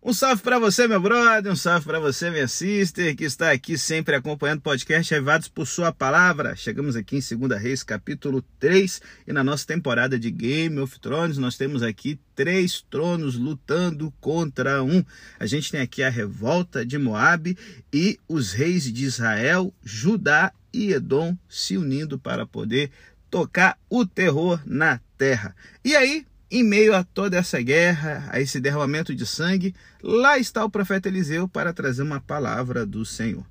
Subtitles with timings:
[0.00, 3.76] Um salve para você, meu brother, um salve para você, minha sister, que está aqui
[3.76, 6.54] sempre acompanhando o podcast Revados por Sua Palavra.
[6.54, 11.36] Chegamos aqui em 2 Reis, capítulo 3, e na nossa temporada de Game of Thrones,
[11.36, 15.04] nós temos aqui três tronos lutando contra um.
[15.36, 17.58] A gente tem aqui a revolta de Moabe
[17.92, 22.92] e os reis de Israel, Judá e Edom se unindo para poder
[23.28, 25.56] tocar o terror na terra.
[25.84, 30.64] E aí, em meio a toda essa guerra, a esse derramamento de sangue, lá está
[30.64, 33.44] o profeta Eliseu para trazer uma palavra do Senhor.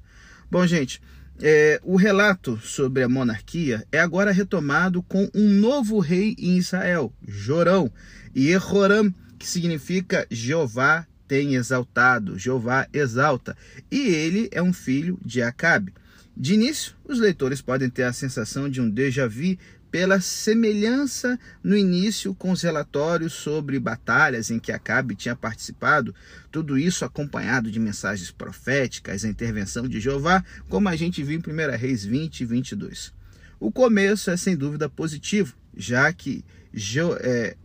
[0.49, 1.01] Bom, gente,
[1.39, 7.13] é, o relato sobre a monarquia é agora retomado com um novo rei em Israel,
[7.27, 7.91] Jorão,
[8.33, 13.55] e Ehoram, que significa Jeová tem exaltado, Jeová exalta,
[13.91, 15.93] e ele é um filho de Acabe.
[16.35, 19.57] De início, os leitores podem ter a sensação de um déjà vu
[19.91, 26.13] pela semelhança no início com os relatórios sobre batalhas em que Acabe tinha participado,
[26.51, 31.51] tudo isso acompanhado de mensagens proféticas, a intervenção de Jeová, como a gente viu em
[31.51, 33.13] 1 Reis 20 e 22.
[33.59, 37.55] O começo é sem dúvida positivo, já que jo, é,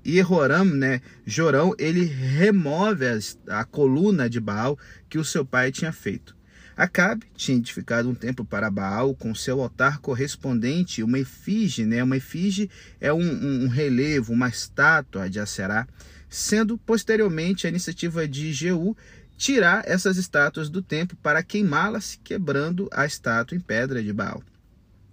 [0.74, 3.04] né, Jorão, ele remove
[3.48, 6.34] a coluna de Baal que o seu pai tinha feito.
[6.82, 12.02] Acabe tinha edificado um templo para Baal com seu altar correspondente, uma efígie, né?
[12.02, 12.68] Uma efígie
[13.00, 15.86] é um, um relevo, uma estátua de Aserá,
[16.28, 18.96] sendo posteriormente a iniciativa de Jeú
[19.36, 24.42] tirar essas estátuas do templo para queimá-las, quebrando a estátua em pedra de Baal.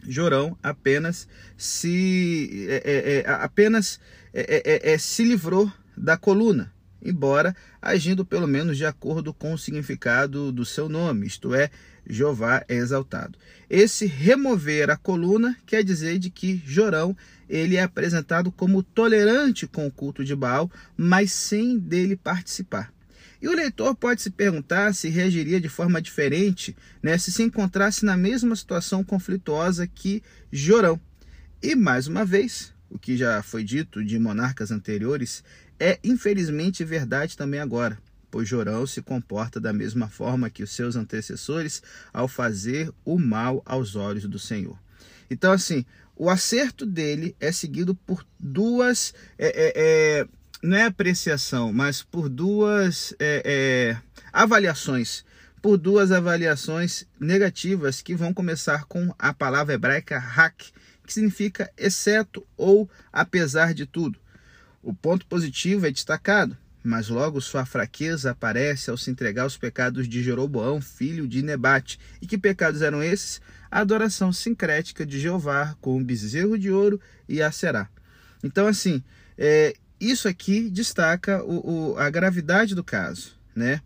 [0.01, 3.99] Jorão apenas se é, é, é apenas
[4.33, 9.57] é, é, é, se livrou da coluna, embora agindo pelo menos de acordo com o
[9.57, 11.69] significado do seu nome, isto é,
[12.07, 13.37] Jeová é exaltado.
[13.69, 17.15] Esse remover a coluna quer dizer de que Jorão
[17.47, 22.91] ele é apresentado como tolerante com o culto de Baal, mas sem dele participar.
[23.41, 28.03] E o leitor pode se perguntar se reagiria de forma diferente né, se se encontrasse
[28.03, 30.99] na mesma situação conflituosa que Jorão.
[31.61, 35.43] E mais uma vez, o que já foi dito de monarcas anteriores
[35.79, 37.97] é infelizmente verdade também agora,
[38.29, 41.81] pois Jorão se comporta da mesma forma que os seus antecessores
[42.13, 44.77] ao fazer o mal aos olhos do Senhor.
[45.29, 45.85] Então, assim,
[46.15, 49.13] o acerto dele é seguido por duas.
[49.37, 50.27] É, é, é,
[50.61, 53.97] não é apreciação, mas por duas é, é,
[54.33, 55.23] avaliações.
[55.61, 60.71] Por duas avaliações negativas que vão começar com a palavra hebraica hak,
[61.09, 64.19] que significa exceto ou apesar de tudo.
[64.83, 70.07] O ponto positivo é destacado, mas logo sua fraqueza aparece ao se entregar aos pecados
[70.07, 71.99] de Jeroboão, filho de Nebate.
[72.21, 73.41] E que pecados eram esses?
[73.71, 77.89] A adoração sincrética de Jeová com o bezerro de ouro e a será.
[78.43, 79.03] Então, assim,
[79.35, 83.81] é, isso aqui destaca o, o, a gravidade do caso, né?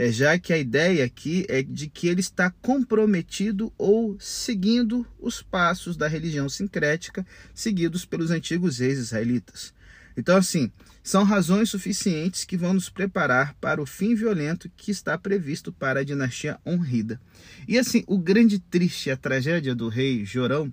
[0.00, 5.42] É, já que a ideia aqui é de que ele está comprometido ou seguindo os
[5.42, 9.74] passos da religião sincrética seguidos pelos antigos reis israelitas.
[10.16, 10.70] Então, assim,
[11.02, 15.98] são razões suficientes que vão nos preparar para o fim violento que está previsto para
[15.98, 17.20] a dinastia honrida.
[17.66, 20.72] E assim, o grande triste, a tragédia do rei Jorão,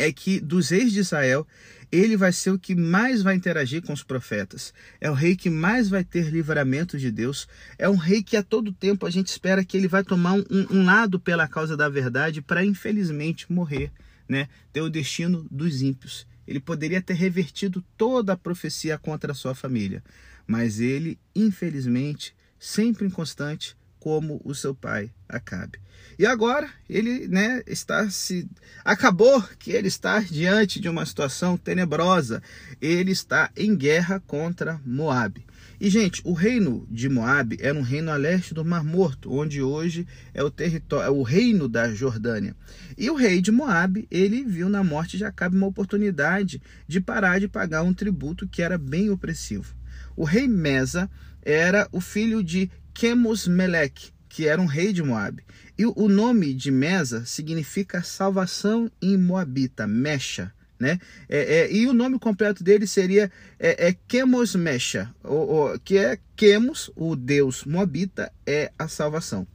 [0.00, 1.46] é que dos reis de Israel,
[1.92, 4.72] ele vai ser o que mais vai interagir com os profetas.
[4.98, 7.46] É o rei que mais vai ter livramento de Deus.
[7.78, 10.44] É um rei que a todo tempo a gente espera que ele vai tomar um,
[10.70, 13.92] um lado pela causa da verdade para infelizmente morrer,
[14.26, 14.48] né?
[14.72, 16.26] Ter o destino dos ímpios.
[16.48, 20.02] Ele poderia ter revertido toda a profecia contra a sua família,
[20.46, 25.78] mas ele, infelizmente, sempre inconstante, como o seu pai Acabe.
[26.18, 28.48] E agora ele né, está se.
[28.84, 32.42] Acabou que ele está diante de uma situação tenebrosa.
[32.80, 35.46] Ele está em guerra contra Moabe.
[35.80, 39.62] E, gente, o reino de Moabe era um reino a leste do Mar Morto, onde
[39.62, 42.54] hoje é o território, é o reino da Jordânia.
[42.98, 47.40] E o rei de Moabe, ele viu na morte de Acabe uma oportunidade de parar
[47.40, 49.74] de pagar um tributo que era bem opressivo.
[50.14, 51.08] O rei Mesa
[51.42, 53.48] era o filho de Quemos
[54.28, 55.42] que era um rei de Moabe.
[55.76, 60.98] E o nome de Mesa significa salvação em Moabita, Mecha né?
[61.28, 65.14] É, é, e o nome completo dele seria é, é Quemos Mecha,
[65.84, 69.46] que é Quemos, o deus moabita, é a salvação.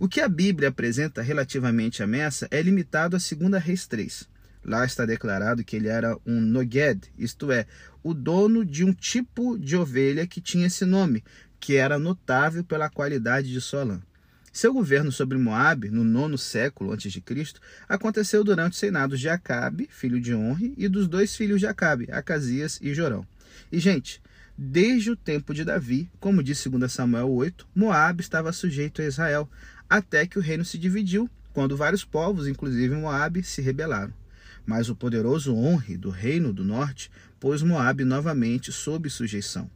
[0.00, 4.28] O que a Bíblia apresenta relativamente a Messa é limitado a 2 Reis 3.
[4.64, 7.66] Lá está declarado que ele era um Noged, isto é,
[8.02, 11.22] o dono de um tipo de ovelha que tinha esse nome,
[11.58, 14.02] que era notável pela qualidade de sua lã.
[14.54, 17.20] Seu governo sobre Moabe, no nono século a.C.,
[17.88, 22.08] aconteceu durante os reinados de Acabe, filho de Honre, e dos dois filhos de Acabe,
[22.12, 23.26] Acasias e Jorão.
[23.72, 24.22] E, gente,
[24.56, 29.50] desde o tempo de Davi, como diz 2 Samuel 8, Moabe estava sujeito a Israel,
[29.90, 34.14] até que o reino se dividiu, quando vários povos, inclusive Moabe, se rebelaram.
[34.64, 37.10] Mas o poderoso Honre do reino do norte
[37.40, 39.68] pôs Moabe novamente sob sujeição.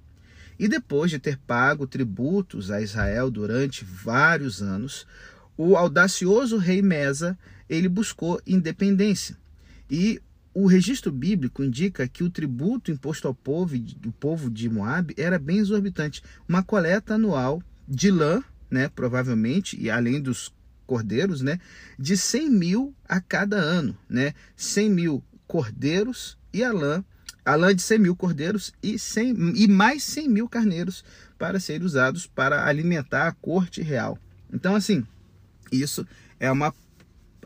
[0.59, 5.07] E depois de ter pago tributos a Israel durante vários anos,
[5.57, 7.39] o audacioso rei Mesa,
[7.69, 9.37] ele buscou independência.
[9.91, 10.21] E
[10.53, 15.39] o registro bíblico indica que o tributo imposto ao povo, do povo de Moab era
[15.39, 16.23] bem exorbitante.
[16.49, 20.53] Uma coleta anual de lã, né, provavelmente, e além dos
[20.87, 21.61] cordeiros, né,
[21.99, 23.97] de 100 mil a cada ano.
[24.09, 27.05] Né, 100 mil cordeiros e a lã,
[27.45, 31.05] a lã de 100 mil cordeiros e, 100, e mais 100 mil carneiros
[31.39, 34.19] para serem usados para alimentar a corte real.
[34.53, 35.07] Então, assim,
[35.71, 36.07] isso
[36.39, 36.75] é uma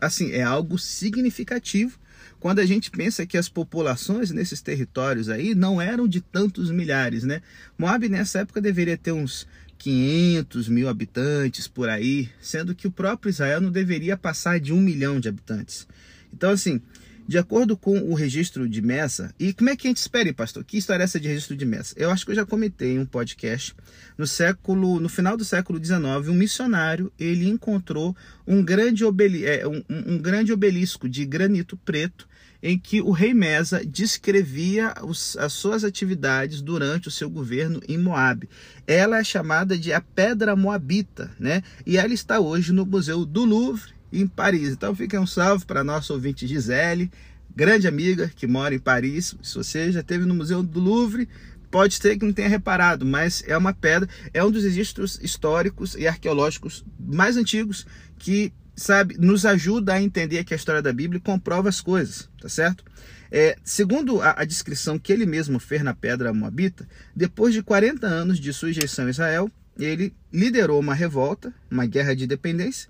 [0.01, 1.97] assim, é algo significativo
[2.39, 7.23] quando a gente pensa que as populações nesses territórios aí não eram de tantos milhares,
[7.23, 7.41] né?
[7.77, 9.47] Moab nessa época deveria ter uns
[9.77, 14.81] 500 mil habitantes por aí, sendo que o próprio Israel não deveria passar de um
[14.81, 15.87] milhão de habitantes.
[16.33, 16.81] Então, assim,
[17.27, 20.63] de acordo com o registro de Messa, e como é que a gente espera, pastor?
[20.63, 21.95] Que história é essa de registro de Messa?
[21.97, 23.73] Eu acho que eu já comentei em um podcast.
[24.17, 28.15] No século, no final do século XIX, um missionário ele encontrou
[28.45, 32.27] um grande, obeli, é, um, um grande obelisco de granito preto
[32.63, 37.97] em que o rei Mesa descrevia os, as suas atividades durante o seu governo em
[37.97, 38.47] Moab.
[38.87, 41.61] Ela é chamada de a Pedra Moabita, né?
[41.85, 44.69] E ela está hoje no Museu do Louvre, em Paris.
[44.69, 47.11] Então fica um salve para nosso ouvinte Gisele,
[47.55, 49.35] grande amiga que mora em Paris.
[49.41, 51.27] Se você já esteve no Museu do Louvre,
[51.71, 55.95] pode ser que não tenha reparado, mas é uma pedra, é um dos registros históricos
[55.95, 57.87] e arqueológicos mais antigos
[58.19, 62.49] que sabe, nos ajuda a entender que a história da Bíblia comprova as coisas, tá
[62.49, 62.83] certo?
[63.31, 68.05] É, segundo a, a, descrição que ele mesmo fez na Pedra Moabita, depois de 40
[68.05, 69.49] anos de sujeição a Israel,
[69.79, 72.89] ele liderou uma revolta, uma guerra de independência,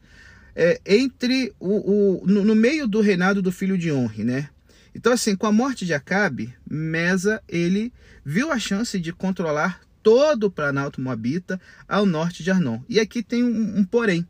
[0.55, 4.49] é, entre o, o no, no, meio do reinado do filho de Honre, né?
[4.95, 7.91] Então, assim, com a morte de Acabe, Mesa ele
[8.23, 12.79] viu a chance de controlar todo o Planalto Moabita ao norte de Arnon.
[12.87, 14.27] E aqui tem um, um porém.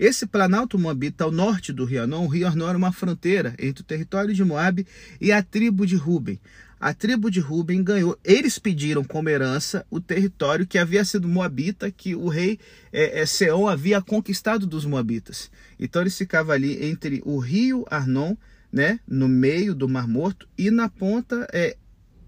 [0.00, 3.82] Esse planalto moabita ao norte do rio Arnon, o rio Arnon era uma fronteira entre
[3.82, 4.86] o território de Moabe
[5.20, 6.40] e a tribo de Ruben.
[6.80, 11.90] A tribo de Ruben ganhou, eles pediram como herança o território que havia sido moabita,
[11.90, 12.58] que o rei
[12.90, 15.50] é, é, Seon havia conquistado dos moabitas.
[15.78, 18.34] Então eles ficavam ali entre o rio Arnon,
[18.72, 21.76] né, no meio do Mar Morto, e na ponta é,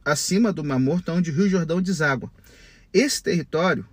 [0.04, 2.30] acima do Mar Morto, onde o rio Jordão deságua.
[2.92, 3.86] Esse território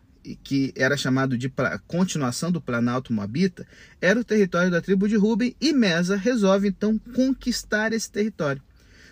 [0.43, 1.51] que era chamado de
[1.87, 3.65] continuação do Planalto Moabita,
[4.01, 8.61] era o território da tribo de Ruben e Mesa resolve então conquistar esse território.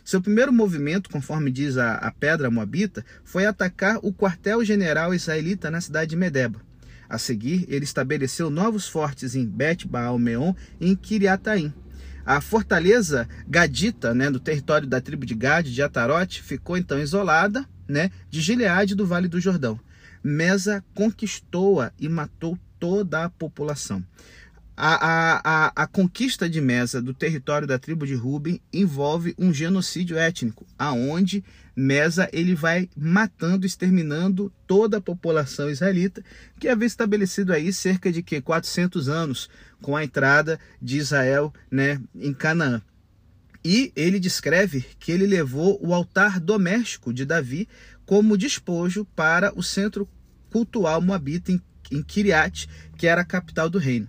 [0.07, 5.81] Seu primeiro movimento, conforme diz a, a Pedra Moabita, foi atacar o quartel-general israelita na
[5.81, 6.61] cidade de Medeba.
[7.09, 11.73] A seguir, ele estabeleceu novos fortes em Bet Baal Meon e em Kiriataim.
[12.25, 17.67] A fortaleza gadita, né, do território da tribo de Gad, de Atarote, ficou então isolada
[17.85, 19.77] né, de Gileade do Vale do Jordão.
[20.23, 24.01] Mesa conquistou-a e matou toda a população.
[24.79, 29.51] A, a, a, a, conquista de Mesa do território da tribo de Ruben envolve um
[29.51, 31.43] genocídio étnico, aonde
[31.75, 36.23] Mesa ele vai matando, exterminando toda a população israelita,
[36.59, 39.49] que havia estabelecido aí cerca de que 400 anos
[39.81, 42.79] com a entrada de Israel né, em Canaã.
[43.65, 47.67] E ele descreve que ele levou o altar doméstico de Davi
[48.05, 50.07] como despojo para o centro
[50.51, 51.59] cultual moabita em,
[51.91, 54.07] em Kiriat, que era a capital do reino.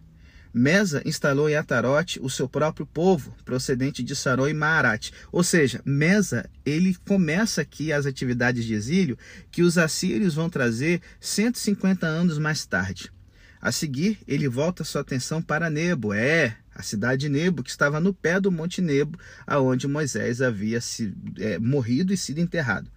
[0.52, 5.12] Mesa instalou em Atarote o seu próprio povo, procedente de Saró e Maarat.
[5.30, 9.18] Ou seja, Mesa, ele começa aqui as atividades de exílio
[9.50, 13.12] que os assírios vão trazer 150 anos mais tarde.
[13.60, 17.98] A seguir, ele volta sua atenção para Nebo, é, a cidade de Nebo, que estava
[18.00, 22.88] no pé do Monte Nebo, aonde Moisés havia se, é, morrido e sido enterrado.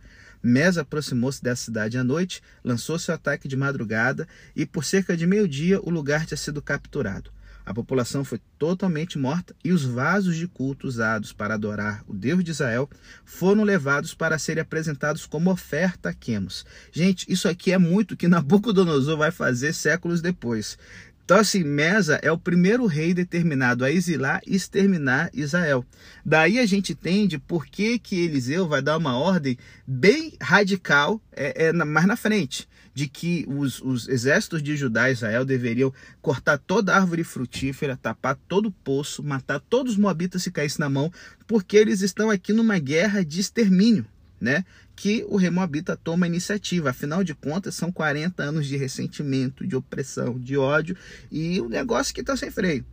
[0.43, 5.27] Mes aproximou-se dessa cidade à noite, lançou seu ataque de madrugada e, por cerca de
[5.27, 7.31] meio-dia, o lugar tinha sido capturado.
[7.71, 12.43] A população foi totalmente morta e os vasos de culto usados para adorar o Deus
[12.43, 12.89] de Israel
[13.23, 16.65] foram levados para serem apresentados como oferta a Quemos.
[16.91, 20.77] Gente, isso aqui é muito que Nabucodonosor vai fazer séculos depois.
[21.23, 25.85] Então, assim, Mesa é o primeiro rei determinado a exilar e exterminar Israel.
[26.25, 31.67] Daí a gente entende por que, que Eliseu vai dar uma ordem bem radical é,
[31.67, 36.57] é, mais na frente de que os, os, exércitos de Judá e Israel deveriam cortar
[36.57, 41.11] toda árvore frutífera, tapar todo poço, matar todos os moabitas se caísse na mão,
[41.47, 44.05] porque eles estão aqui numa guerra de extermínio.
[44.39, 46.89] né, que o rei Moabita toma a iniciativa.
[46.89, 50.97] Afinal de contas, são 40 anos de ressentimento, de opressão, de ódio
[51.31, 52.83] e o um negócio que está sem freio.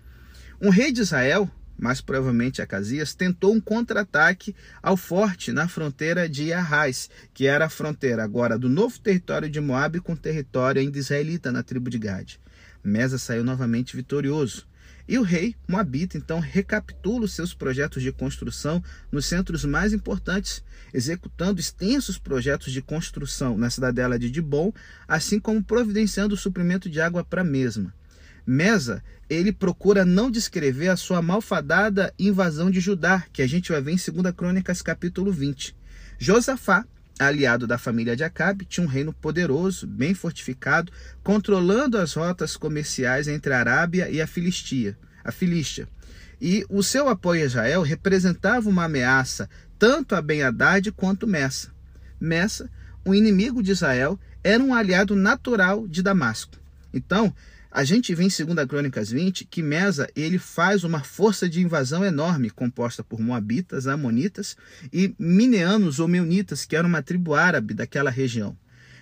[0.60, 6.52] Um rei de Israel, mais provavelmente Acasias, tentou um contra-ataque ao forte na fronteira de
[6.52, 10.98] Arraiz, que era a fronteira agora do novo território de Moabe com o território ainda
[10.98, 12.40] israelita na tribo de Gade.
[12.82, 14.66] Mesa saiu novamente vitorioso.
[15.08, 20.62] E o rei Moabita então recapitula os seus projetos de construção nos centros mais importantes,
[20.92, 24.70] executando extensos projetos de construção na cidadela de Dibon,
[25.06, 27.94] assim como providenciando o suprimento de água para a mesma.
[28.48, 33.82] Mesa, ele procura não descrever a sua malfadada invasão de Judá, que a gente vai
[33.82, 35.76] ver em 2 Crônicas capítulo 20.
[36.18, 36.86] Josafá,
[37.18, 40.90] aliado da família de Acabe, tinha um reino poderoso, bem fortificado,
[41.22, 45.86] controlando as rotas comerciais entre a Arábia e a Filistia, a Filístia.
[46.40, 49.46] E o seu apoio a Israel representava uma ameaça
[49.78, 51.70] tanto a Ben-Hadad quanto Messa.
[52.18, 52.70] Messa,
[53.04, 56.56] um inimigo de Israel, era um aliado natural de Damasco.
[56.94, 57.34] Então,
[57.70, 62.04] a gente vê em 2 Crônicas 20 que Mesa ele faz uma força de invasão
[62.04, 64.56] enorme, composta por Moabitas, Amonitas
[64.92, 68.56] e Mineanos ou Meunitas, que era uma tribo árabe daquela região.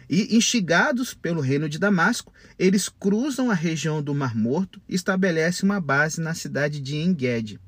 [0.09, 5.69] E, instigados pelo reino de Damasco, eles cruzam a região do Mar Morto e estabelecem
[5.69, 7.61] uma base na cidade de Engedi.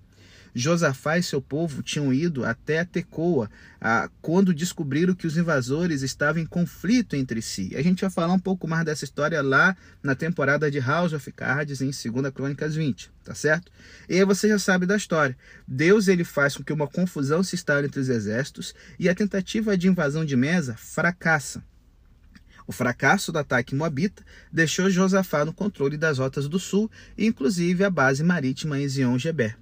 [0.59, 3.49] Josafá e seu povo tinham ido até Tecoa
[3.81, 7.71] ah, quando descobriram que os invasores estavam em conflito entre si.
[7.77, 11.31] A gente vai falar um pouco mais dessa história lá na temporada de House of
[11.31, 13.71] Cards em 2 Crônicas 20, tá certo?
[14.09, 15.37] E aí você já sabe da história.
[15.67, 19.79] Deus ele faz com que uma confusão se instale entre os exércitos e a tentativa
[19.79, 21.63] de invasão de Mesa fracassa.
[22.67, 27.91] O fracasso do ataque moabita deixou Josafá no controle das rotas do sul, inclusive a
[27.91, 29.57] base marítima em Zion-Geber.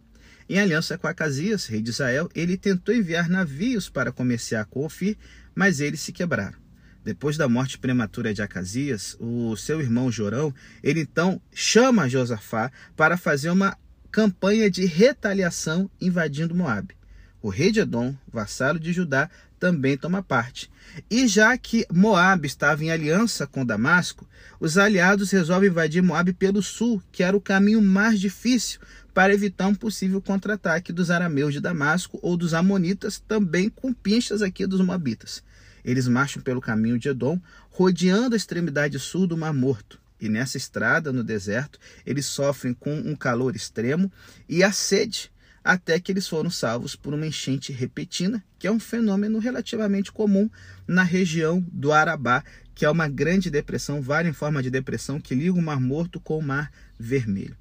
[0.49, 5.17] Em aliança com Acasias, rei de Israel, ele tentou enviar navios para comerciar com Ofir,
[5.55, 6.57] mas eles se quebraram.
[7.05, 13.17] Depois da morte prematura de Acasias, o seu irmão Jorão, ele então chama Josafá para
[13.17, 13.77] fazer uma
[14.11, 16.97] campanha de retaliação invadindo Moabe.
[17.43, 20.71] O rei de Edom, vassalo de Judá, também toma parte.
[21.11, 24.29] E já que Moabe estava em aliança com Damasco,
[24.61, 28.81] os aliados resolvem invadir Moabe pelo sul, que era o caminho mais difícil
[29.17, 34.43] para evitar um possível contra-ataque dos arameus de Damasco ou dos amonitas, também com pinchas
[34.43, 35.43] aqui dos moabitas.
[35.83, 39.99] Eles marcham pelo caminho de Edom, rodeando a extremidade sul do Mar Morto.
[40.21, 44.13] E nessa estrada, no deserto, eles sofrem com um calor extremo
[44.47, 45.33] e a sede,
[45.65, 50.51] até que eles foram salvos por uma enchente repentina, que é um fenômeno relativamente comum
[50.87, 52.45] na região do Arabá,
[52.75, 56.37] que é uma grande depressão, várias formas de depressão que liga o Mar Morto com
[56.37, 56.71] o Mar
[57.01, 57.57] Vermelho.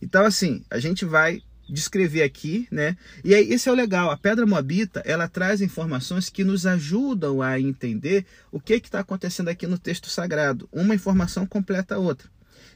[0.00, 2.96] Então, assim, a gente vai descrever aqui, né?
[3.24, 4.10] E aí, esse é o legal.
[4.10, 9.48] A pedra moabita, ela traz informações que nos ajudam a entender o que está acontecendo
[9.48, 10.68] aqui no texto sagrado.
[10.72, 12.28] Uma informação completa a outra.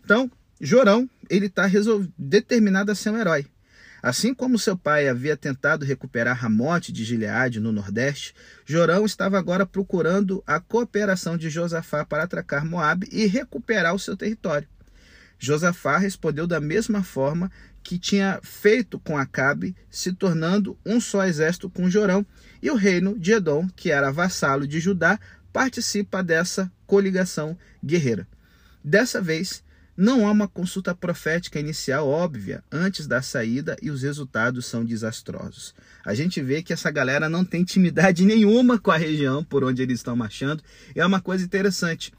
[0.04, 1.68] Então, Jorão, ele está
[2.16, 3.46] determinado a ser um herói.
[4.04, 8.34] Assim como seu pai havia tentado recuperar Ramote de Gileade no Nordeste,
[8.66, 14.14] Jorão estava agora procurando a cooperação de Josafá para atracar Moabe e recuperar o seu
[14.14, 14.68] território.
[15.38, 17.50] Josafá respondeu da mesma forma
[17.82, 22.24] que tinha feito com Acabe, se tornando um só exército com Jorão,
[22.62, 25.20] e o reino de Edom, que era vassalo de Judá,
[25.52, 28.26] participa dessa coligação guerreira.
[28.82, 29.62] Dessa vez,
[29.96, 35.74] não há uma consulta profética inicial óbvia antes da saída e os resultados são desastrosos.
[36.04, 39.82] A gente vê que essa galera não tem intimidade nenhuma com a região por onde
[39.82, 40.64] eles estão marchando.
[40.96, 42.12] E é uma coisa interessante.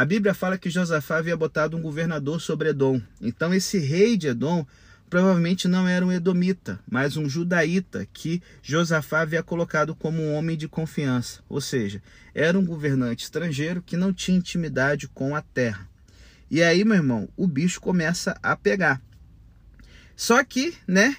[0.00, 3.02] A Bíblia fala que Josafá havia botado um governador sobre Edom.
[3.20, 4.66] Então, esse rei de Edom
[5.10, 10.56] provavelmente não era um edomita, mas um judaíta que Josafá havia colocado como um homem
[10.56, 11.42] de confiança.
[11.50, 12.02] Ou seja,
[12.34, 15.86] era um governante estrangeiro que não tinha intimidade com a terra.
[16.50, 19.02] E aí, meu irmão, o bicho começa a pegar.
[20.16, 21.14] Só que, né,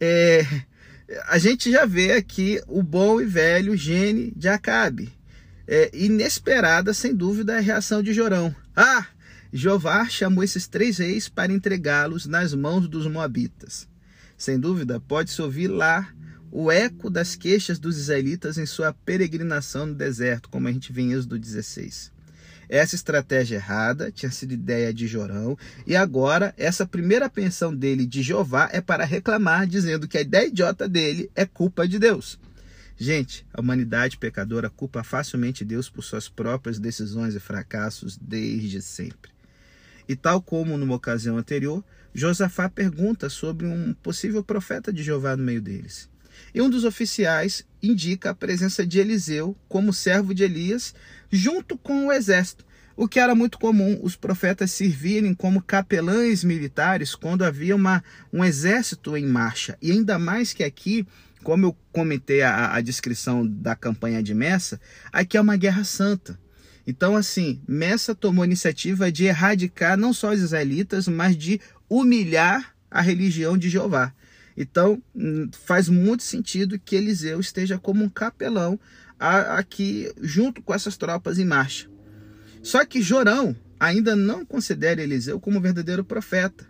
[0.00, 0.46] é,
[1.26, 5.12] a gente já vê aqui o bom e velho gene de Acabe
[5.66, 8.54] é, inesperada, sem dúvida, é a reação de Jorão.
[8.76, 9.06] Ah!
[9.52, 13.88] Jeová chamou esses três reis para entregá-los nas mãos dos moabitas.
[14.36, 16.12] Sem dúvida, pode-se ouvir lá
[16.50, 21.02] o eco das queixas dos israelitas em sua peregrinação no deserto, como a gente vê
[21.02, 22.12] em Êxodo 16.
[22.68, 25.56] Essa estratégia errada tinha sido ideia de Jorão,
[25.86, 30.48] e agora essa primeira pensão dele de Jeová é para reclamar, dizendo que a ideia
[30.48, 32.38] idiota dele é culpa de Deus.
[32.96, 39.32] Gente, a humanidade pecadora culpa facilmente Deus por suas próprias decisões e fracassos desde sempre.
[40.08, 41.82] E tal como numa ocasião anterior,
[42.14, 46.08] Josafá pergunta sobre um possível profeta de Jeová no meio deles.
[46.54, 50.94] E um dos oficiais indica a presença de Eliseu como servo de Elias,
[51.30, 52.64] junto com o exército,
[52.96, 58.44] o que era muito comum os profetas servirem como capelães militares quando havia uma, um
[58.44, 59.76] exército em marcha.
[59.82, 61.04] E ainda mais que aqui,
[61.44, 64.80] como eu comentei a, a descrição da campanha de Messa,
[65.12, 66.40] aqui é uma guerra santa.
[66.86, 72.74] Então, assim, Messa tomou a iniciativa de erradicar não só os israelitas, mas de humilhar
[72.90, 74.12] a religião de Jeová.
[74.56, 78.80] Então, hum, faz muito sentido que Eliseu esteja como um capelão
[79.18, 81.88] aqui junto com essas tropas em marcha.
[82.62, 86.66] Só que Jorão ainda não considera Eliseu como verdadeiro profeta,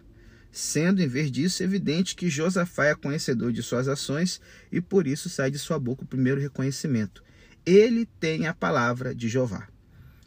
[0.55, 5.29] sendo em vez disso evidente que Josafá é conhecedor de suas ações e por isso
[5.29, 7.25] sai de sua boca o primeiro reconhecimento.
[7.67, 9.67] Ele tem a palavra de Jeová.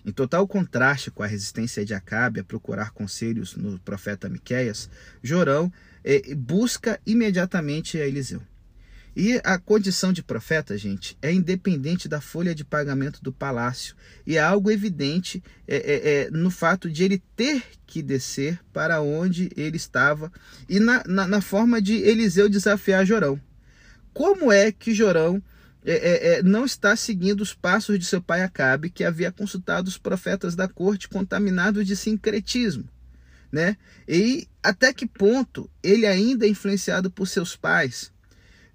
[0.05, 4.89] Em total contraste com a resistência de Acabe a procurar conselhos no profeta Miqueias,
[5.23, 5.71] Jorão
[6.03, 8.41] eh, busca imediatamente a Eliseu.
[9.19, 13.95] E a condição de profeta, gente, é independente da folha de pagamento do palácio.
[14.27, 19.01] E é algo evidente é, é, é, no fato de ele ter que descer para
[19.01, 20.31] onde ele estava
[20.69, 23.41] e na, na, na forma de Eliseu desafiar Jorão.
[24.13, 25.41] Como é que Jorão
[25.83, 29.87] é, é, é, não está seguindo os passos de seu pai Acabe, que havia consultado
[29.87, 32.87] os profetas da corte contaminados de sincretismo.
[33.51, 33.77] Né?
[34.07, 38.15] E até que ponto ele ainda é influenciado por seus pais?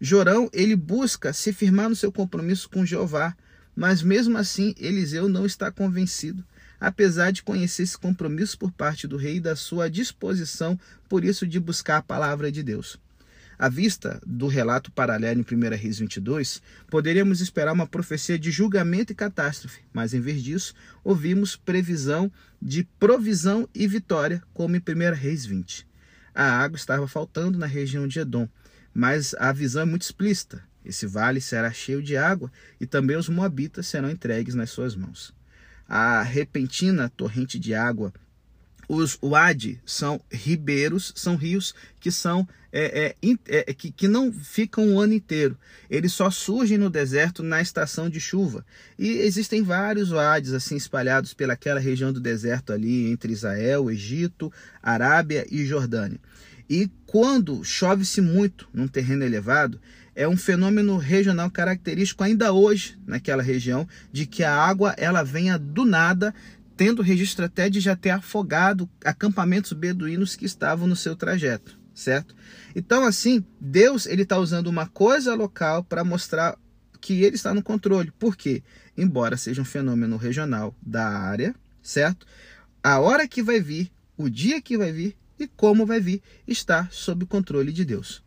[0.04, 3.36] Jorão, ele busca se firmar no seu compromisso com Jeová,
[3.72, 6.44] mas mesmo assim Eliseu não está convencido,
[6.80, 10.76] apesar de conhecer esse compromisso por parte do rei e da sua disposição,
[11.08, 12.98] por isso, de buscar a palavra de Deus.
[13.56, 19.12] À vista do relato paralelo em 1 Reis 22, poderíamos esperar uma profecia de julgamento
[19.12, 22.28] e catástrofe, mas em vez disso, ouvimos previsão
[22.60, 25.86] de provisão e vitória, como em 1 Reis 20.
[26.34, 28.48] A água estava faltando na região de Edom,
[28.94, 30.62] mas a visão é muito explícita.
[30.84, 35.32] Esse vale será cheio de água e também os moabitas serão entregues nas suas mãos.
[35.88, 38.12] A repentina torrente de água
[38.88, 44.94] os Wadi são ribeiros, são rios que são é, é, é, que, que não ficam
[44.94, 45.56] o ano inteiro.
[45.88, 48.64] Eles só surgem no deserto na estação de chuva.
[48.98, 54.52] E existem vários Wadis assim espalhados pelaquela região do deserto ali entre Israel, Egito,
[54.82, 56.18] Arábia e Jordânia.
[56.72, 59.78] E quando chove-se muito num terreno elevado,
[60.16, 65.58] é um fenômeno regional característico ainda hoje naquela região de que a água ela venha
[65.58, 66.34] do nada
[66.74, 72.34] tendo registro até de já ter afogado acampamentos beduínos que estavam no seu trajeto, certo?
[72.74, 76.56] Então, assim, Deus ele está usando uma coisa local para mostrar
[77.02, 78.10] que ele está no controle.
[78.18, 78.62] Por quê?
[78.96, 82.26] Embora seja um fenômeno regional da área, certo?
[82.82, 86.88] A hora que vai vir, o dia que vai vir e como vai vir está
[86.90, 88.22] sob controle de Deus.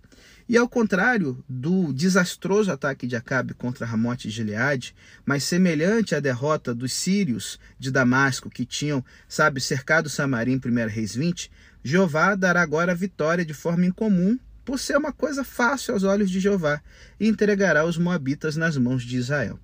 [0.48, 4.94] E ao contrário do desastroso ataque de Acabe contra Ramote e Gileade,
[5.26, 10.88] mas semelhante à derrota dos sírios de Damasco que tinham, sabe, cercado Samaria em 1
[10.88, 11.50] Reis 20,
[11.84, 16.30] Jeová dará agora a vitória de forma incomum, por ser uma coisa fácil aos olhos
[16.30, 16.82] de Jeová,
[17.20, 19.60] e entregará os moabitas nas mãos de Israel.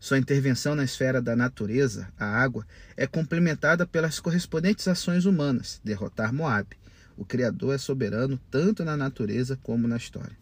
[0.00, 6.32] Sua intervenção na esfera da natureza, a água, é complementada pelas correspondentes ações humanas, derrotar
[6.32, 6.77] Moabe.
[7.18, 10.38] O Criador é soberano tanto na natureza como na história.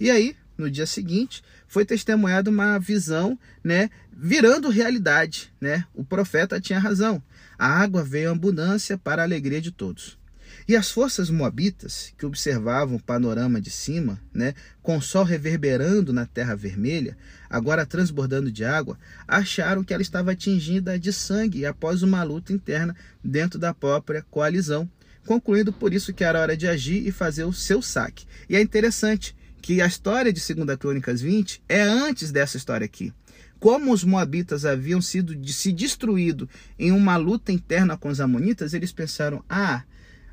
[0.00, 5.84] E aí, no dia seguinte, foi testemunhada uma visão, né, virando realidade, né?
[5.94, 7.22] O profeta tinha razão.
[7.56, 10.18] A água veio em abundância para a alegria de todos.
[10.66, 16.12] E as forças moabitas, que observavam o panorama de cima, né, com o sol reverberando
[16.12, 17.16] na terra vermelha,
[17.48, 22.96] agora transbordando de água, acharam que ela estava atingida de sangue após uma luta interna
[23.22, 24.90] dentro da própria coalizão
[25.28, 28.24] concluindo por isso que era hora de agir e fazer o seu saque.
[28.48, 33.12] E é interessante que a história de 2 Crônicas 20 é antes dessa história aqui.
[33.60, 38.72] Como os moabitas haviam sido de se destruído em uma luta interna com os amonitas,
[38.72, 39.82] eles pensaram: "Ah,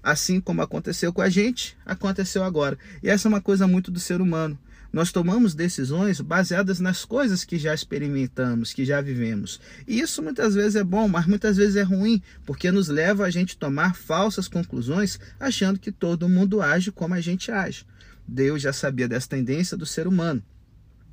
[0.02, 2.78] assim como aconteceu com a gente, aconteceu agora".
[3.04, 4.58] E essa é uma coisa muito do ser humano.
[4.96, 9.60] Nós tomamos decisões baseadas nas coisas que já experimentamos, que já vivemos.
[9.86, 13.30] E isso muitas vezes é bom, mas muitas vezes é ruim, porque nos leva a
[13.30, 17.86] gente tomar falsas conclusões achando que todo mundo age como a gente age.
[18.26, 20.42] Deus já sabia dessa tendência do ser humano.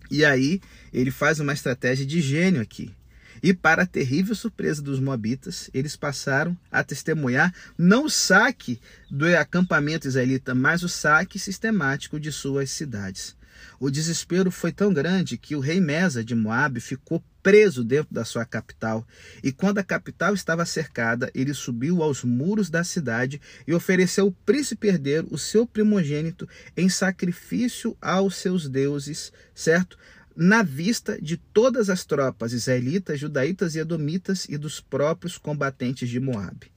[0.08, 0.60] E aí
[0.92, 2.94] ele faz uma estratégia de gênio aqui.
[3.42, 9.26] E para a terrível surpresa dos moabitas, eles passaram a testemunhar não o saque do
[9.36, 13.34] acampamento israelita, mas o saque sistemático de suas cidades.
[13.78, 18.24] O desespero foi tão grande que o rei Mesa de Moabe ficou preso dentro da
[18.24, 19.06] sua capital.
[19.42, 24.32] E quando a capital estava cercada, ele subiu aos muros da cidade e ofereceu ao
[24.32, 29.98] príncipe herdeiro o seu primogênito em sacrifício aos seus deuses, certo?
[30.34, 36.20] Na vista de todas as tropas israelitas, judaítas e edomitas e dos próprios combatentes de
[36.20, 36.72] Moabe.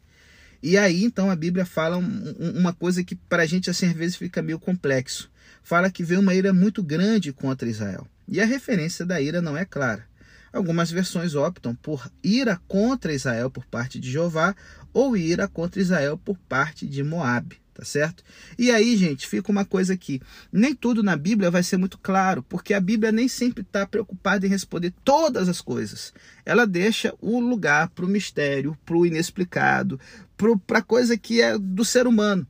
[0.61, 4.15] E aí, então, a Bíblia fala uma coisa que para a gente, assim, às vezes
[4.15, 5.29] fica meio complexo.
[5.65, 8.07] Fala que veio uma ira muito grande contra Israel.
[8.27, 10.05] E a referência da ira não é clara.
[10.53, 14.55] Algumas versões optam por ira contra Israel por parte de Jeová
[14.93, 18.23] ou ira contra Israel por parte de Moabe, tá certo?
[18.59, 20.21] E aí, gente, fica uma coisa aqui.
[20.51, 24.45] Nem tudo na Bíblia vai ser muito claro, porque a Bíblia nem sempre está preocupada
[24.45, 26.13] em responder todas as coisas.
[26.45, 29.99] Ela deixa o lugar para o mistério, para o inexplicado,
[30.37, 32.47] para a coisa que é do ser humano.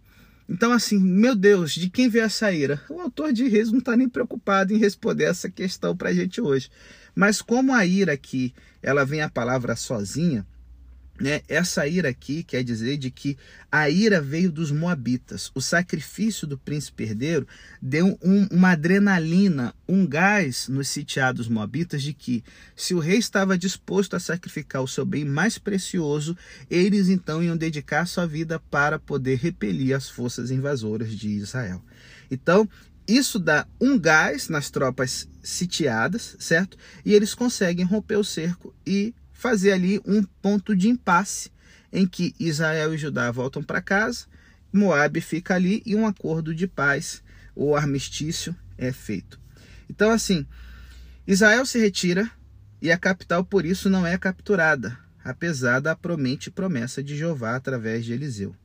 [0.48, 2.82] Então, assim, meu Deus, de quem veio essa ira?
[2.90, 6.40] O autor de Reis não está nem preocupado em responder essa questão para a gente
[6.40, 6.70] hoje.
[7.16, 10.46] Mas como a ira aqui, ela vem a palavra sozinha,
[11.20, 11.42] né?
[11.48, 13.38] Essa ira aqui quer dizer de que
[13.72, 15.50] a ira veio dos moabitas.
[15.56, 17.48] O sacrifício do príncipe herdeiro
[17.82, 22.44] deu um, uma adrenalina, um gás nos sitiados moabitas de que
[22.76, 26.38] se o rei estava disposto a sacrificar o seu bem mais precioso,
[26.70, 31.82] eles então iam dedicar sua vida para poder repelir as forças invasoras de Israel.
[32.30, 32.68] Então,
[33.08, 36.76] isso dá um gás nas tropas sitiadas, certo?
[37.06, 39.14] E eles conseguem romper o cerco e
[39.46, 41.52] fazer ali um ponto de impasse
[41.94, 44.26] em que Israel e Judá voltam para casa,
[44.74, 47.22] Moabe fica ali e um acordo de paz
[47.56, 49.40] ou armistício é feito.
[49.88, 50.48] Então assim,
[51.28, 52.28] Israel se retira
[52.82, 58.04] e a capital por isso não é capturada, apesar da promente promessa de Jeová através
[58.04, 58.56] de Eliseu.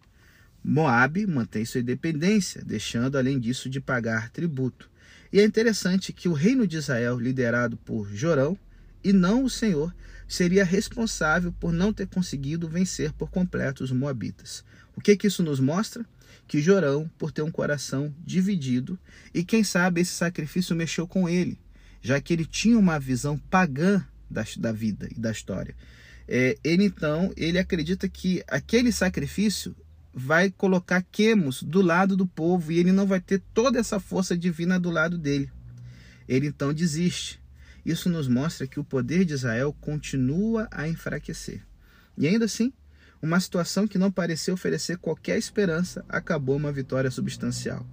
[0.64, 4.88] Moabe mantém sua independência, deixando além disso de pagar tributo.
[5.31, 8.57] E é interessante que o reino de Israel, liderado por Jorão,
[9.03, 9.95] e não o Senhor,
[10.29, 14.65] seria responsável por não ter conseguido vencer por completo os moabitas.
[14.97, 16.05] O que, que isso nos mostra?
[16.47, 18.99] Que Jorão, por ter um coração dividido,
[19.33, 21.59] e quem sabe esse sacrifício mexeu com ele,
[22.01, 25.75] já que ele tinha uma visão pagã da, da vida e da história.
[26.29, 29.75] É, ele então, ele acredita que aquele sacrifício
[30.13, 34.37] vai colocar Quemos do lado do povo e ele não vai ter toda essa força
[34.37, 35.51] divina do lado dele.
[36.29, 37.41] Ele então desiste.
[37.85, 41.62] Isso nos mostra que o poder de Israel continua a enfraquecer.
[42.16, 42.73] E ainda assim,
[43.23, 47.87] uma situação que não parecia oferecer qualquer esperança acabou uma vitória substancial.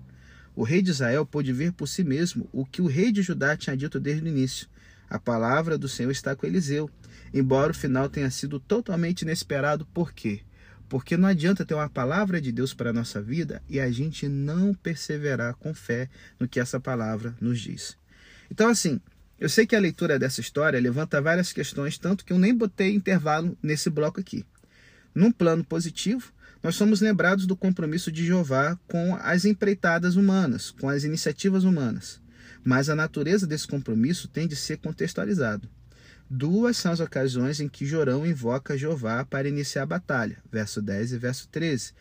[0.56, 3.56] O rei de Israel pôde ver por si mesmo o que o rei de Judá
[3.56, 4.67] tinha dito desde o início.
[5.10, 6.89] A palavra do Senhor está com Eliseu,
[7.34, 9.86] embora o final tenha sido totalmente inesperado.
[9.93, 10.41] Por quê?
[10.89, 14.28] Porque não adianta ter uma palavra de Deus para a nossa vida e a gente
[14.28, 17.97] não perseverar com fé no que essa palavra nos diz.
[18.50, 19.00] Então, assim,
[19.39, 22.93] eu sei que a leitura dessa história levanta várias questões, tanto que eu nem botei
[22.93, 24.45] intervalo nesse bloco aqui.
[25.13, 26.32] Num plano positivo,
[26.63, 32.19] nós somos lembrados do compromisso de Jeová com as empreitadas humanas, com as iniciativas humanas.
[32.63, 35.69] Mas a natureza desse compromisso tem de ser contextualizado.
[36.30, 41.13] Duas são as ocasiões em que Jorão invoca Jeová para iniciar a batalha, verso 10
[41.13, 41.93] e verso 13.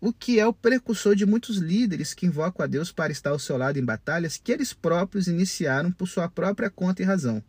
[0.00, 3.38] O que é o precursor de muitos líderes que invocam a Deus para estar ao
[3.38, 7.42] seu lado em batalhas que eles próprios iniciaram por sua própria conta e razão.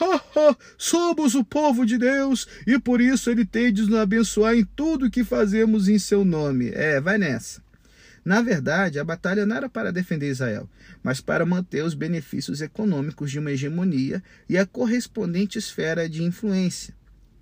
[0.00, 4.54] Ha, ha, somos o povo de Deus e por isso ele tem de nos abençoar
[4.54, 6.70] em tudo que fazemos em seu nome.
[6.74, 7.60] É, vai nessa.
[8.24, 10.68] Na verdade, a batalha não era para defender Israel,
[11.02, 16.92] mas para manter os benefícios econômicos de uma hegemonia e a correspondente esfera de influência.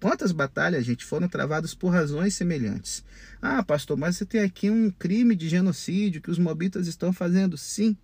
[0.05, 3.03] Quantas batalhas, gente, foram travadas por razões semelhantes?
[3.41, 7.57] Ah, pastor, mas você tem aqui um crime de genocídio que os moabitas estão fazendo?
[7.57, 7.97] Sim.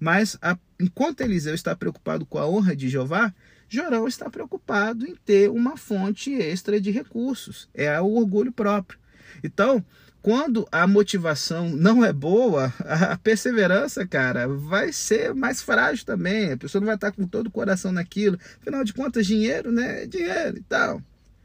[0.00, 3.34] Mas a, enquanto Eliseu está preocupado com a honra de Jeová,
[3.68, 7.68] Jorão está preocupado em ter uma fonte extra de recursos.
[7.74, 8.98] É o orgulho próprio.
[9.44, 9.84] Então,
[10.22, 16.52] quando a motivação não é boa, a perseverança, cara, vai ser mais frágil também.
[16.52, 18.38] A pessoa não vai estar com todo o coração naquilo.
[18.58, 20.06] Afinal de contas, dinheiro, né?
[20.06, 21.02] Dinheiro e tal.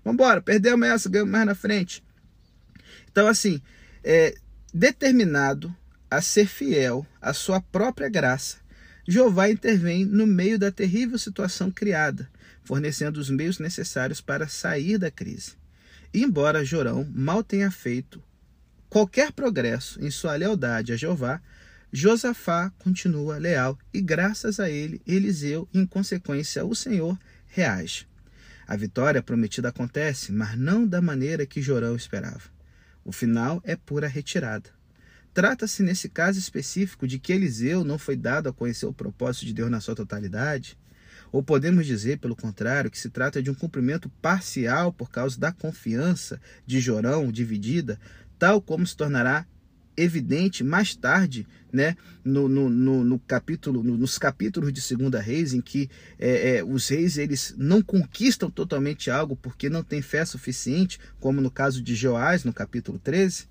[0.07, 2.01] Vambora, perdemos essa, ganhamos mais na frente.
[3.11, 3.61] Então, assim,
[4.01, 4.33] é,
[4.73, 5.75] determinado
[6.09, 8.55] a ser fiel à sua própria graça,
[9.05, 12.29] Jeová intervém no meio da terrível situação criada,
[12.63, 15.55] fornecendo os meios necessários para sair da crise.
[16.13, 18.23] Embora Jorão mal tenha feito
[18.89, 21.41] qualquer progresso em sua lealdade a Jeová,
[21.91, 28.07] Josafá continua leal e, graças a ele, Eliseu, em consequência, o Senhor, reage.
[28.67, 32.41] A vitória prometida acontece, mas não da maneira que Jorão esperava.
[33.05, 34.69] O final é pura retirada.
[35.33, 39.53] Trata-se, nesse caso específico, de que Eliseu não foi dado a conhecer o propósito de
[39.53, 40.77] Deus na sua totalidade,
[41.31, 45.51] Ou podemos dizer, pelo contrário, que se trata de um cumprimento parcial por causa da
[45.51, 47.99] confiança de Jorão dividida,
[48.39, 49.45] tal como se tornará
[49.97, 55.59] evidente mais tarde, né, no, no, no, no capítulo, nos capítulos de Segunda Reis, em
[55.59, 60.99] que é, é, os reis eles não conquistam totalmente algo porque não têm fé suficiente,
[61.19, 63.47] como no caso de Joás, no capítulo 13.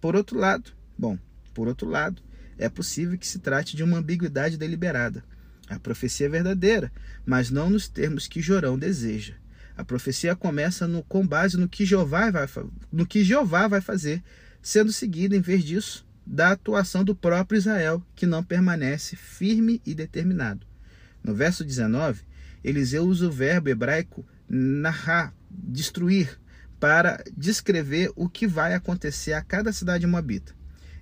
[0.00, 1.18] Por outro lado, bom,
[1.52, 2.22] por outro lado,
[2.56, 5.24] é possível que se trate de uma ambiguidade deliberada.
[5.68, 6.92] A profecia é verdadeira,
[7.24, 9.34] mas não nos termos que Jorão deseja.
[9.76, 12.46] A profecia começa no, com base no que, Jeová vai,
[12.92, 14.22] no que Jeová vai fazer,
[14.62, 19.94] sendo seguida, em vez disso, da atuação do próprio Israel, que não permanece firme e
[19.94, 20.66] determinado.
[21.22, 22.22] No verso 19,
[22.62, 26.38] Eliseu usa o verbo hebraico narrar, destruir,
[26.78, 30.54] para descrever o que vai acontecer a cada cidade moabita.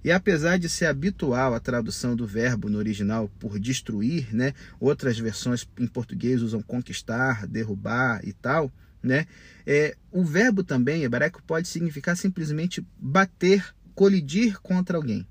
[0.04, 4.54] E apesar de ser habitual a tradução do verbo no original por destruir, né?
[4.80, 9.26] Outras versões em português usam conquistar, derrubar e tal, né?
[9.66, 15.26] É, o verbo também hebraico pode significar simplesmente bater, colidir contra alguém.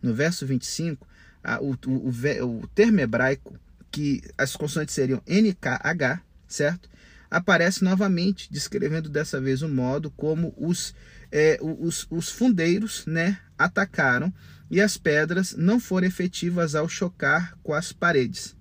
[0.00, 1.06] No verso 25,
[1.42, 3.58] a, o, o, o, o termo hebraico,
[3.90, 6.88] que as consoantes seriam NKH, certo?
[7.30, 10.94] Aparece novamente, descrevendo dessa vez o modo como os,
[11.30, 14.32] é, os, os fundeiros né, atacaram
[14.70, 18.56] e as pedras não foram efetivas ao chocar com as paredes.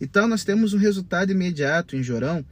[0.00, 2.44] Então, nós temos um resultado imediato em Jorão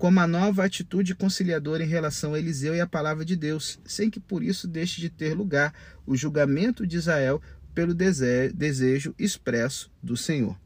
[0.00, 4.08] com uma nova atitude conciliadora em relação a Eliseu e a palavra de Deus, sem
[4.08, 5.74] que por isso deixe de ter lugar
[6.06, 7.38] o julgamento de Israel
[7.74, 10.58] pelo desejo expresso do Senhor.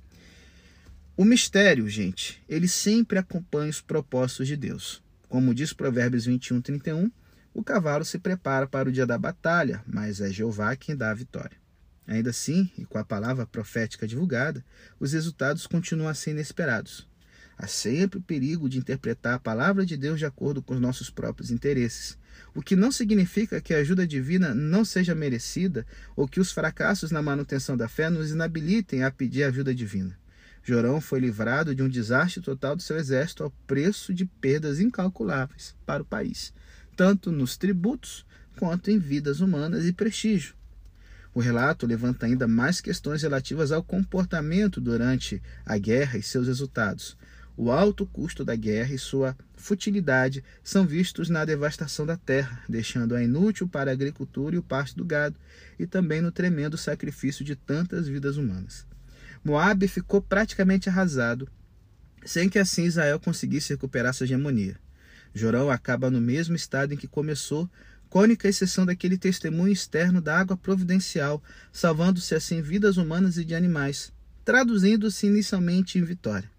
[1.16, 5.02] O mistério, gente, ele sempre acompanha os propósitos de Deus.
[5.28, 7.10] Como diz Provérbios 21, 31,
[7.52, 11.14] o cavalo se prepara para o dia da batalha, mas é Jeová quem dá a
[11.14, 11.56] vitória.
[12.06, 14.64] Ainda assim, e com a palavra profética divulgada,
[15.00, 17.12] os resultados continuam a ser inesperados.
[17.56, 21.08] Há sempre o perigo de interpretar a palavra de Deus de acordo com os nossos
[21.08, 22.18] próprios interesses,
[22.54, 25.86] o que não significa que a ajuda divina não seja merecida
[26.16, 30.18] ou que os fracassos na manutenção da fé nos inabilitem a pedir ajuda divina.
[30.62, 35.76] Jorão foi livrado de um desastre total do seu exército ao preço de perdas incalculáveis
[35.84, 36.54] para o país,
[36.96, 38.24] tanto nos tributos
[38.58, 40.54] quanto em vidas humanas e prestígio.
[41.34, 47.16] O relato levanta ainda mais questões relativas ao comportamento durante a guerra e seus resultados,
[47.56, 53.22] o alto custo da guerra e sua futilidade são vistos na devastação da terra, deixando-a
[53.22, 55.38] inútil para a agricultura e o pasto do gado,
[55.78, 58.86] e também no tremendo sacrifício de tantas vidas humanas.
[59.44, 61.48] Moabe ficou praticamente arrasado,
[62.24, 64.76] sem que assim Israel conseguisse recuperar sua hegemonia.
[65.32, 67.70] Jorão acaba no mesmo estado em que começou,
[68.08, 73.44] com a única exceção daquele testemunho externo da água providencial, salvando-se assim vidas humanas e
[73.44, 74.12] de animais,
[74.44, 76.53] traduzindo-se inicialmente em vitória.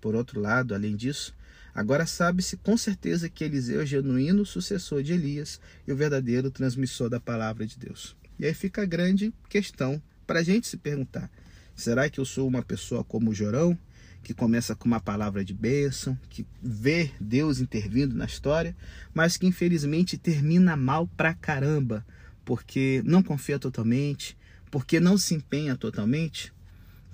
[0.00, 1.34] Por outro lado, além disso,
[1.74, 6.50] agora sabe-se com certeza que Eliseu é o genuíno sucessor de Elias e o verdadeiro
[6.50, 8.16] transmissor da palavra de Deus.
[8.38, 11.30] E aí fica a grande questão para a gente se perguntar:
[11.74, 13.78] será que eu sou uma pessoa como o Jorão,
[14.22, 18.76] que começa com uma palavra de bênção, que vê Deus intervindo na história,
[19.12, 22.06] mas que infelizmente termina mal pra caramba,
[22.44, 24.36] porque não confia totalmente,
[24.70, 26.52] porque não se empenha totalmente?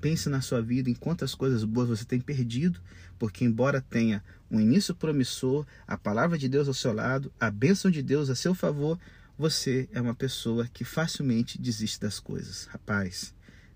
[0.06, 2.80] Pense na sua vida em quantas coisas boas você tem perdido,
[3.18, 7.90] porque, embora tenha um início promissor, a palavra de Deus ao seu lado, a bênção
[7.90, 9.00] de Deus a seu favor,
[9.36, 12.66] você é uma pessoa que facilmente desiste das coisas.
[12.66, 13.34] Rapaz,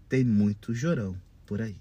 [0.08, 1.80] tem muito jorão por aí.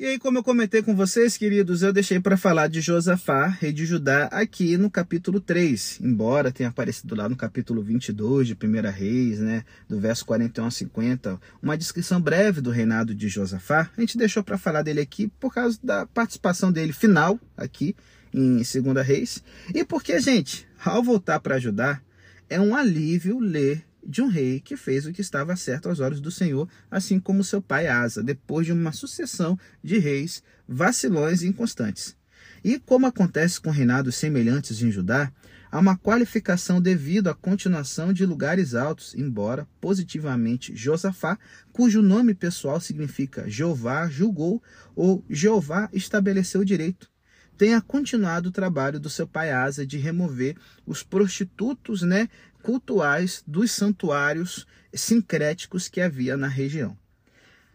[0.00, 3.72] E aí, como eu comentei com vocês, queridos, eu deixei para falar de Josafá, rei
[3.72, 8.92] de Judá, aqui no capítulo 3, embora tenha aparecido lá no capítulo 22 de 1
[8.92, 13.90] Reis, né, do verso 41 a 50, uma descrição breve do reinado de Josafá.
[13.96, 17.96] A gente deixou para falar dele aqui por causa da participação dele final aqui
[18.32, 19.42] em 2 Reis,
[19.74, 22.00] e porque, gente, ao voltar para Judá,
[22.48, 26.18] é um alívio ler de um rei que fez o que estava certo aos olhos
[26.18, 31.46] do Senhor, assim como seu pai Asa, depois de uma sucessão de reis vacilões e
[31.46, 32.16] inconstantes.
[32.64, 35.30] E como acontece com reinados semelhantes em Judá,
[35.70, 41.38] há uma qualificação devido à continuação de lugares altos, embora positivamente Josafá,
[41.70, 44.62] cujo nome pessoal significa Jeová julgou
[44.96, 47.10] ou Jeová estabeleceu o direito
[47.58, 52.28] tenha continuado o trabalho do seu pai Asa de remover os prostitutos né,
[52.62, 56.96] cultuais dos santuários sincréticos que havia na região.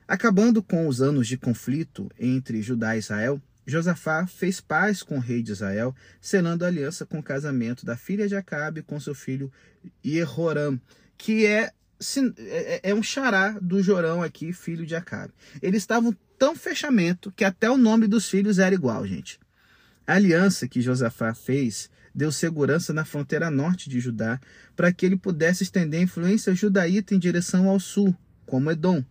[0.07, 5.21] Acabando com os anos de conflito entre Judá e Israel, Josafá fez paz com o
[5.21, 9.51] rei de Israel, selando aliança com o casamento da filha de Acabe com seu filho
[10.03, 10.79] Jehoram,
[11.17, 11.71] que é,
[12.37, 15.33] é, é um xará do Jorão aqui, filho de Acabe.
[15.61, 19.39] Eles estavam tão fechamento que até o nome dos filhos era igual, gente.
[20.05, 24.39] A aliança que Josafá fez deu segurança na fronteira norte de Judá
[24.75, 29.03] para que ele pudesse estender a influência judaíta em direção ao sul, como Edom,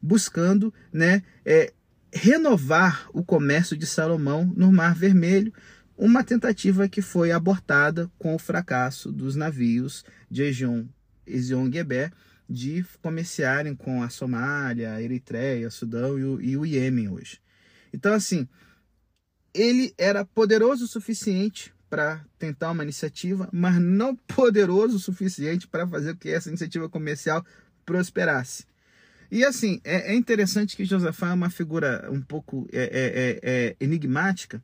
[0.00, 1.72] buscando né, é,
[2.12, 5.52] renovar o comércio de Salomão no Mar Vermelho,
[5.96, 10.84] uma tentativa que foi abortada com o fracasso dos navios de Ezion,
[11.26, 12.12] Ezion Geber
[12.48, 17.40] de comerciarem com a Somália, a Eritreia, Sudão e o, e o Iêmen hoje.
[17.92, 18.46] Então, assim,
[19.56, 25.86] ele era poderoso o suficiente para tentar uma iniciativa, mas não poderoso o suficiente para
[25.86, 27.44] fazer com que essa iniciativa comercial
[27.84, 28.64] prosperasse.
[29.30, 33.40] E assim, é, é interessante que Josafá é uma figura um pouco é, é, é,
[33.42, 34.62] é enigmática,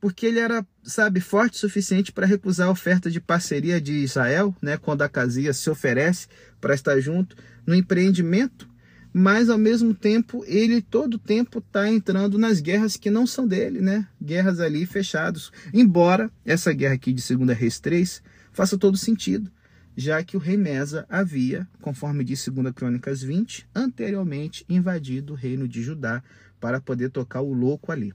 [0.00, 4.54] porque ele era, sabe, forte o suficiente para recusar a oferta de parceria de Israel,
[4.60, 6.28] né, quando a Casia se oferece
[6.60, 7.34] para estar junto
[7.66, 8.68] no empreendimento,
[9.16, 13.80] mas ao mesmo tempo ele todo tempo está entrando nas guerras que não são dele,
[13.80, 14.08] né?
[14.20, 15.52] Guerras ali fechados.
[15.72, 18.20] Embora essa guerra aqui de Segunda Reis 3
[18.52, 19.48] faça todo sentido,
[19.96, 25.68] já que o rei Mesa havia, conforme diz 2 Crônicas 20, anteriormente invadido o reino
[25.68, 26.20] de Judá
[26.60, 28.12] para poder tocar o louco ali.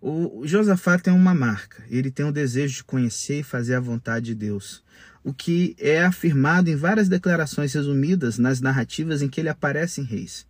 [0.00, 4.26] O Josafá tem uma marca, ele tem o desejo de conhecer e fazer a vontade
[4.26, 4.84] de Deus,
[5.24, 10.04] o que é afirmado em várias declarações resumidas nas narrativas em que ele aparece em
[10.04, 10.46] Reis.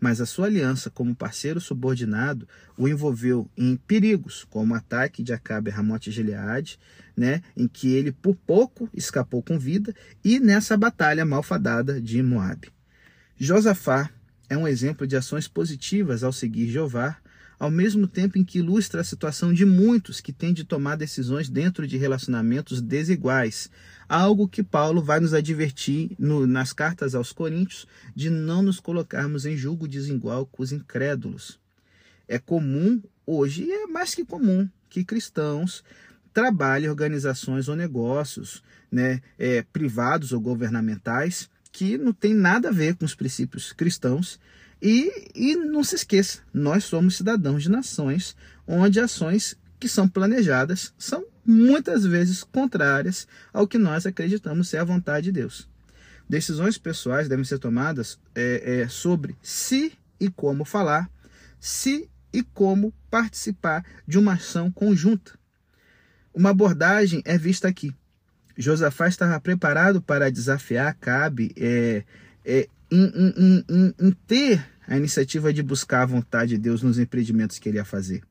[0.00, 5.32] Mas a sua aliança como parceiro subordinado o envolveu em perigos, como o ataque de
[5.32, 6.78] Acabe Ramote Gileade,
[7.16, 12.72] né, em que ele por pouco escapou com vida, e nessa batalha malfadada de Moabe.
[13.38, 14.10] Josafá
[14.48, 17.18] é um exemplo de ações positivas ao seguir Jeová,
[17.58, 21.48] ao mesmo tempo em que ilustra a situação de muitos que têm de tomar decisões
[21.48, 23.70] dentro de relacionamentos desiguais,
[24.08, 29.46] algo que Paulo vai nos advertir no, nas cartas aos Coríntios de não nos colocarmos
[29.46, 31.58] em julgo desigual com os incrédulos.
[32.28, 35.82] É comum hoje, e é mais que comum, que cristãos
[36.32, 42.94] trabalhem organizações ou negócios né, é, privados ou governamentais que não tem nada a ver
[42.94, 44.38] com os princípios cristãos
[44.80, 48.36] e, e não se esqueça, nós somos cidadãos de nações
[48.66, 54.84] onde ações que são planejadas são muitas vezes contrárias ao que nós acreditamos ser a
[54.84, 55.68] vontade de Deus.
[56.28, 61.08] Decisões pessoais devem ser tomadas é, é, sobre se e como falar,
[61.60, 65.38] se e como participar de uma ação conjunta.
[66.34, 67.94] Uma abordagem é vista aqui.
[68.58, 72.04] Josafá estava preparado para desafiar Cabe é,
[72.44, 77.58] é, em, em, em, ter a iniciativa de buscar a vontade de Deus nos empreendimentos
[77.58, 78.22] que ele ia fazer.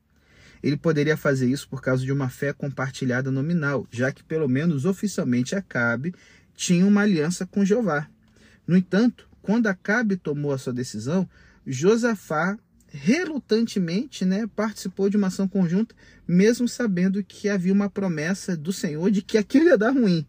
[0.62, 4.84] Ele poderia fazer isso por causa de uma fé compartilhada nominal, já que, pelo menos
[4.84, 6.14] oficialmente, Acabe
[6.54, 8.08] tinha uma aliança com Jeová.
[8.66, 11.28] No entanto, quando Acabe tomou a sua decisão,
[11.66, 15.94] Josafá relutantemente né, participou de uma ação conjunta,
[16.26, 20.26] mesmo sabendo que havia uma promessa do Senhor de que aquilo ia dar ruim.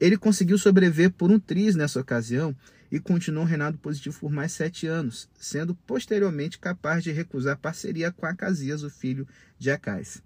[0.00, 2.56] Ele conseguiu sobreviver por um triz nessa ocasião
[2.92, 8.26] e continuou reinado positivo por mais sete anos, sendo posteriormente capaz de recusar parceria com
[8.26, 9.26] Acasias, o filho
[9.58, 10.22] de Acais.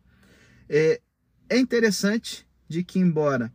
[0.68, 1.00] É,
[1.48, 3.52] é interessante de que, embora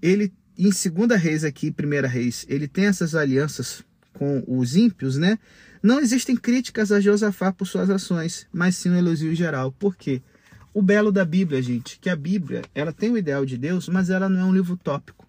[0.00, 3.84] ele, em segunda reis aqui, primeira reis, ele tem essas alianças
[4.14, 5.38] com os ímpios, né?
[5.82, 9.70] Não existem críticas a Josafá por suas ações, mas sim um elogio geral.
[9.72, 10.22] Por quê?
[10.72, 14.08] O belo da Bíblia, gente, que a Bíblia, ela tem o ideal de Deus, mas
[14.08, 15.28] ela não é um livro tópico.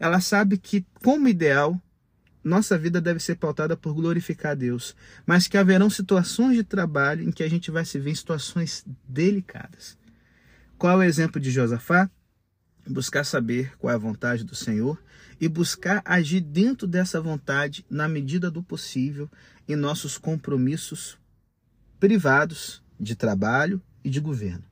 [0.00, 1.80] Ela sabe que, como ideal,
[2.46, 4.94] nossa vida deve ser pautada por glorificar a Deus,
[5.26, 8.86] mas que haverão situações de trabalho em que a gente vai se ver em situações
[9.08, 9.98] delicadas.
[10.78, 12.08] Qual é o exemplo de Josafá?
[12.88, 15.02] Buscar saber qual é a vontade do Senhor
[15.40, 19.28] e buscar agir dentro dessa vontade na medida do possível
[19.68, 21.18] em nossos compromissos
[21.98, 24.64] privados de trabalho e de governo.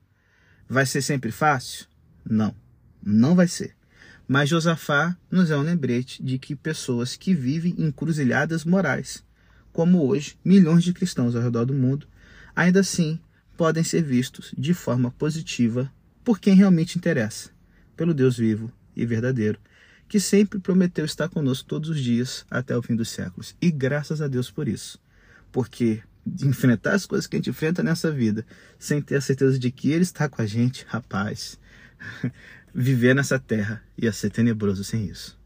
[0.68, 1.86] Vai ser sempre fácil?
[2.24, 2.54] Não,
[3.02, 3.74] não vai ser.
[4.26, 9.22] Mas Josafá nos é um lembrete de que pessoas que vivem encruzilhadas morais,
[9.72, 12.06] como hoje milhões de cristãos ao redor do mundo,
[12.56, 13.20] ainda assim
[13.56, 15.92] podem ser vistos de forma positiva
[16.24, 17.50] por quem realmente interessa,
[17.96, 19.58] pelo Deus vivo e verdadeiro,
[20.08, 23.54] que sempre prometeu estar conosco todos os dias até o fim dos séculos.
[23.60, 24.98] E graças a Deus por isso.
[25.52, 26.02] Porque
[26.42, 28.46] enfrentar as coisas que a gente enfrenta nessa vida
[28.78, 31.58] sem ter a certeza de que Ele está com a gente, rapaz,
[32.74, 35.38] viver nessa terra ia ser tenebroso sem isso.